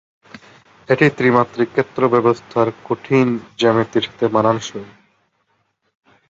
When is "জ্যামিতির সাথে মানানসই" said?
3.59-4.85